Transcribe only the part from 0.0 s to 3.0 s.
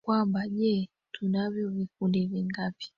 kwamba je tunavyo vikundi vingapi